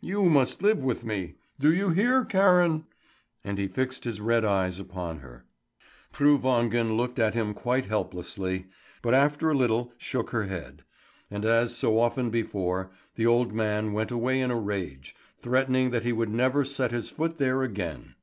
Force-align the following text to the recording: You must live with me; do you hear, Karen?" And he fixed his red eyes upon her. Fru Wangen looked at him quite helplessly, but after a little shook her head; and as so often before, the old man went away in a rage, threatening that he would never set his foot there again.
You 0.00 0.26
must 0.26 0.62
live 0.62 0.84
with 0.84 1.04
me; 1.04 1.34
do 1.58 1.74
you 1.74 1.88
hear, 1.90 2.24
Karen?" 2.24 2.86
And 3.42 3.58
he 3.58 3.66
fixed 3.66 4.04
his 4.04 4.20
red 4.20 4.44
eyes 4.44 4.78
upon 4.78 5.18
her. 5.18 5.44
Fru 6.12 6.38
Wangen 6.38 6.96
looked 6.96 7.18
at 7.18 7.34
him 7.34 7.52
quite 7.52 7.86
helplessly, 7.86 8.66
but 9.02 9.12
after 9.12 9.50
a 9.50 9.54
little 9.56 9.92
shook 9.98 10.30
her 10.30 10.44
head; 10.44 10.84
and 11.32 11.44
as 11.44 11.76
so 11.76 11.98
often 11.98 12.30
before, 12.30 12.92
the 13.16 13.26
old 13.26 13.52
man 13.52 13.92
went 13.92 14.12
away 14.12 14.40
in 14.40 14.52
a 14.52 14.56
rage, 14.56 15.16
threatening 15.40 15.90
that 15.90 16.04
he 16.04 16.12
would 16.12 16.30
never 16.30 16.64
set 16.64 16.92
his 16.92 17.10
foot 17.10 17.38
there 17.38 17.64
again. 17.64 18.14